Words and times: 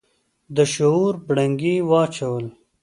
د 0.55 0.57
شور 0.73 1.13
بنګړي 1.27 1.75
واچول 1.89 2.45